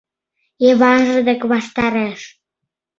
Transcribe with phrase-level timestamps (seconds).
[0.65, 2.21] Йыванже дек ваштареш.